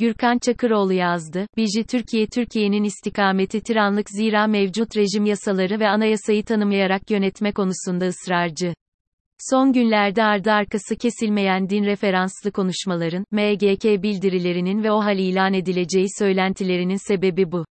[0.00, 1.46] Gürkan Çakıroğlu yazdı.
[1.56, 8.74] Biji Türkiye Türkiye'nin istikameti tiranlık zira mevcut rejim yasaları ve anayasayı tanımayarak yönetme konusunda ısrarcı.
[9.50, 17.08] Son günlerde ardı arkası kesilmeyen din referanslı konuşmaların, MGK bildirilerinin ve OHAL ilan edileceği söylentilerinin
[17.08, 17.64] sebebi bu.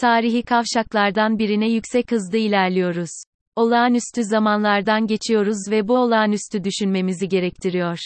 [0.00, 3.10] Tarihi kavşaklardan birine yüksek hızda ilerliyoruz.
[3.56, 7.98] Olağanüstü zamanlardan geçiyoruz ve bu olağanüstü düşünmemizi gerektiriyor.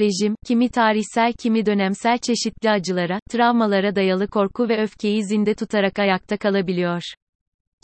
[0.00, 6.36] Rejim, kimi tarihsel kimi dönemsel çeşitli acılara, travmalara dayalı korku ve öfkeyi zinde tutarak ayakta
[6.36, 7.02] kalabiliyor.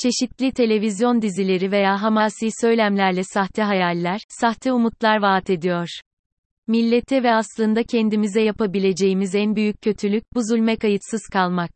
[0.03, 5.89] Çeşitli televizyon dizileri veya hamasi söylemlerle sahte hayaller, sahte umutlar vaat ediyor.
[6.67, 11.71] Millete ve aslında kendimize yapabileceğimiz en büyük kötülük, bu zulme kayıtsız kalmak.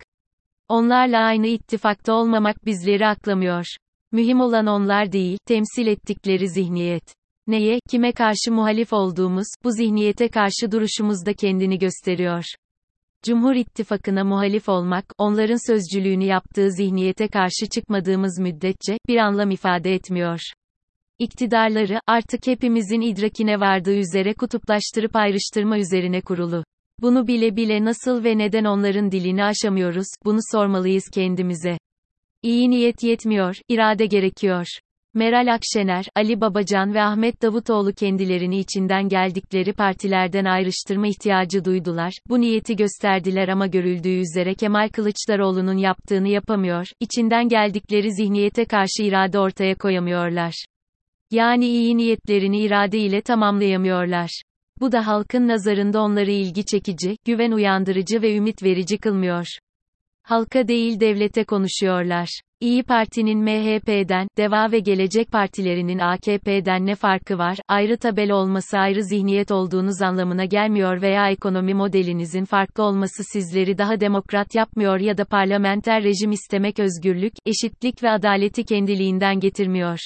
[0.68, 3.66] Onlarla aynı ittifakta olmamak bizleri aklamıyor.
[4.12, 7.18] Mühim olan onlar değil, temsil ettikleri zihniyet.
[7.48, 12.45] Neye, kime karşı muhalif olduğumuz, bu zihniyete karşı duruşumuzda kendini gösteriyor.
[13.23, 20.41] Cumhur İttifakı'na muhalif olmak, onların sözcülüğünü yaptığı zihniyete karşı çıkmadığımız müddetçe, bir anlam ifade etmiyor.
[21.19, 26.65] İktidarları, artık hepimizin idrakine vardığı üzere kutuplaştırıp ayrıştırma üzerine kurulu.
[27.01, 31.79] Bunu bile bile nasıl ve neden onların dilini aşamıyoruz, bunu sormalıyız kendimize.
[32.43, 34.66] İyi niyet yetmiyor, irade gerekiyor.
[35.19, 42.41] Meral Akşener, Ali Babacan ve Ahmet Davutoğlu kendilerini içinden geldikleri partilerden ayrıştırma ihtiyacı duydular, bu
[42.41, 49.75] niyeti gösterdiler ama görüldüğü üzere Kemal Kılıçdaroğlu'nun yaptığını yapamıyor, içinden geldikleri zihniyete karşı irade ortaya
[49.75, 50.65] koyamıyorlar.
[51.30, 54.43] Yani iyi niyetlerini irade ile tamamlayamıyorlar.
[54.80, 59.47] Bu da halkın nazarında onları ilgi çekici, güven uyandırıcı ve ümit verici kılmıyor.
[60.23, 62.41] Halka değil devlete konuşuyorlar.
[62.60, 67.59] İyi Parti'nin MHP'den, Deva ve Gelecek Partilerinin AKP'den ne farkı var?
[67.69, 74.00] Ayrı tabel olması ayrı zihniyet olduğunuz anlamına gelmiyor veya ekonomi modelinizin farklı olması sizleri daha
[74.00, 79.98] demokrat yapmıyor ya da parlamenter rejim istemek özgürlük, eşitlik ve adaleti kendiliğinden getirmiyor.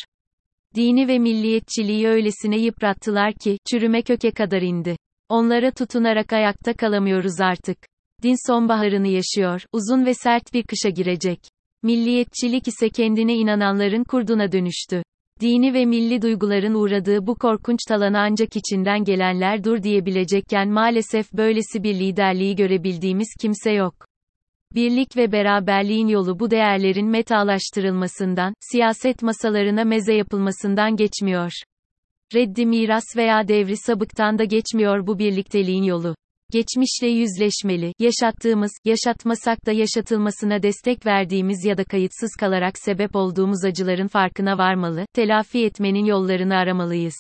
[0.75, 4.97] Dini ve milliyetçiliği öylesine yıprattılar ki, çürüme köke kadar indi.
[5.29, 7.79] Onlara tutunarak ayakta kalamıyoruz artık.
[8.23, 11.39] Din sonbaharını yaşıyor, uzun ve sert bir kışa girecek.
[11.83, 15.03] Milliyetçilik ise kendine inananların kurduna dönüştü.
[15.41, 21.83] Dini ve milli duyguların uğradığı bu korkunç talana ancak içinden gelenler dur diyebilecekken maalesef böylesi
[21.83, 23.95] bir liderliği görebildiğimiz kimse yok.
[24.75, 31.53] Birlik ve beraberliğin yolu bu değerlerin metalaştırılmasından, siyaset masalarına meze yapılmasından geçmiyor.
[32.35, 36.15] Reddi miras veya devri sabıktan da geçmiyor bu birlikteliğin yolu.
[36.53, 44.07] Geçmişle yüzleşmeli, yaşattığımız, yaşatmasak da yaşatılmasına destek verdiğimiz ya da kayıtsız kalarak sebep olduğumuz acıların
[44.07, 47.15] farkına varmalı, telafi etmenin yollarını aramalıyız.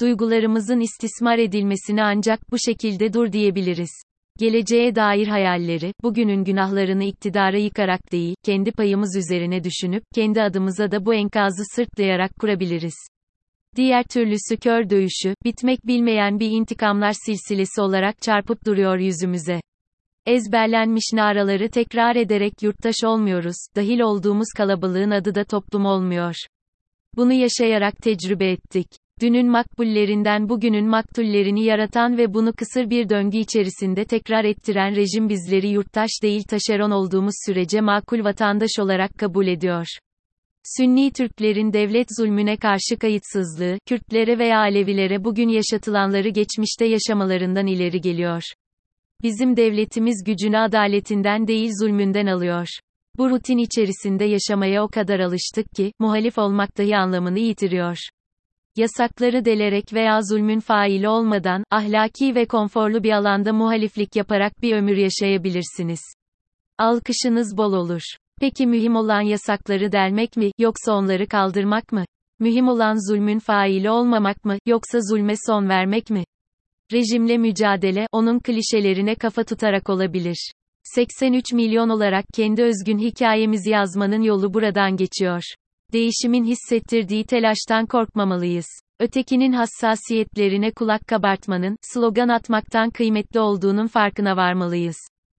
[0.00, 3.90] Duygularımızın istismar edilmesini ancak bu şekilde dur diyebiliriz.
[4.38, 11.06] Geleceğe dair hayalleri, bugünün günahlarını iktidara yıkarak değil, kendi payımız üzerine düşünüp, kendi adımıza da
[11.06, 13.15] bu enkazı sırtlayarak kurabiliriz.
[13.76, 19.60] Diğer türlüsü kör dövüşü, bitmek bilmeyen bir intikamlar silsilesi olarak çarpıp duruyor yüzümüze.
[20.26, 26.34] Ezberlenmiş naraları tekrar ederek yurttaş olmuyoruz, dahil olduğumuz kalabalığın adı da toplum olmuyor.
[27.16, 28.86] Bunu yaşayarak tecrübe ettik.
[29.20, 35.68] Dünün makbullerinden bugünün maktullerini yaratan ve bunu kısır bir döngü içerisinde tekrar ettiren rejim bizleri
[35.68, 39.86] yurttaş değil taşeron olduğumuz sürece makul vatandaş olarak kabul ediyor.
[40.74, 48.42] Sünni Türklerin devlet zulmüne karşı kayıtsızlığı, Kürtlere veya Alevilere bugün yaşatılanları geçmişte yaşamalarından ileri geliyor.
[49.22, 52.66] Bizim devletimiz gücünü adaletinden değil zulmünden alıyor.
[53.18, 57.98] Bu rutin içerisinde yaşamaya o kadar alıştık ki, muhalif olmak dahi anlamını yitiriyor.
[58.76, 64.96] Yasakları delerek veya zulmün faili olmadan, ahlaki ve konforlu bir alanda muhaliflik yaparak bir ömür
[64.96, 66.00] yaşayabilirsiniz.
[66.78, 68.02] Alkışınız bol olur.
[68.40, 72.04] Peki mühim olan yasakları delmek mi, yoksa onları kaldırmak mı?
[72.38, 76.24] Mühim olan zulmün faili olmamak mı, yoksa zulme son vermek mi?
[76.92, 80.52] Rejimle mücadele, onun klişelerine kafa tutarak olabilir.
[80.82, 85.42] 83 milyon olarak kendi özgün hikayemizi yazmanın yolu buradan geçiyor.
[85.92, 88.66] Değişimin hissettirdiği telaştan korkmamalıyız.
[89.00, 94.96] Ötekinin hassasiyetlerine kulak kabartmanın, slogan atmaktan kıymetli olduğunun farkına varmalıyız.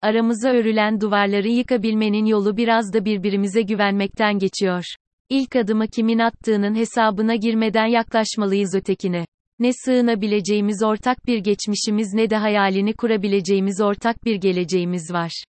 [0.07, 4.83] Aramıza örülen duvarları yıkabilmenin yolu biraz da birbirimize güvenmekten geçiyor.
[5.29, 9.25] İlk adımı kimin attığının hesabına girmeden yaklaşmalıyız ötekine.
[9.59, 15.43] Ne sığınabileceğimiz ortak bir geçmişimiz ne de hayalini kurabileceğimiz ortak bir geleceğimiz var.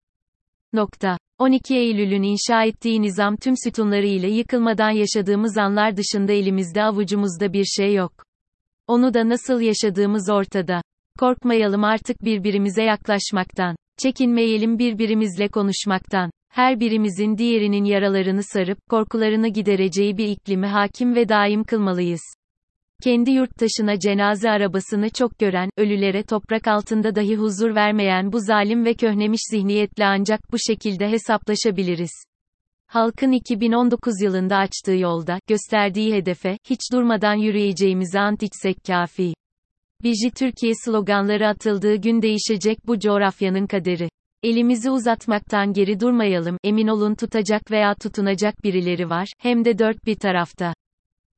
[0.72, 1.18] Nokta.
[1.38, 7.64] 12 Eylül'ün inşa ettiği nizam tüm sütunları ile yıkılmadan yaşadığımız anlar dışında elimizde avucumuzda bir
[7.64, 8.12] şey yok.
[8.86, 10.82] Onu da nasıl yaşadığımız ortada.
[11.18, 13.76] Korkmayalım artık birbirimize yaklaşmaktan.
[13.98, 16.30] Çekinmeyelim birbirimizle konuşmaktan.
[16.48, 22.20] Her birimizin diğerinin yaralarını sarıp, korkularını gidereceği bir iklimi hakim ve daim kılmalıyız.
[23.02, 28.94] Kendi yurttaşına cenaze arabasını çok gören, ölülere toprak altında dahi huzur vermeyen bu zalim ve
[28.94, 32.12] köhnemiş zihniyetle ancak bu şekilde hesaplaşabiliriz.
[32.86, 39.34] Halkın 2019 yılında açtığı yolda, gösterdiği hedefe, hiç durmadan yürüyeceğimizi ant içsek kafi.
[40.02, 44.08] Biji Türkiye sloganları atıldığı gün değişecek bu coğrafyanın kaderi.
[44.42, 50.14] Elimizi uzatmaktan geri durmayalım, emin olun tutacak veya tutunacak birileri var, hem de dört bir
[50.14, 50.74] tarafta.